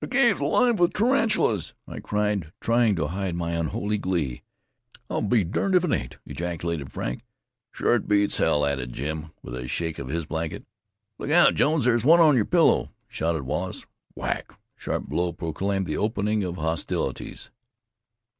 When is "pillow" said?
12.46-12.90